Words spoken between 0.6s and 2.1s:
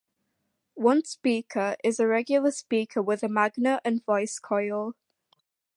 One speaker is a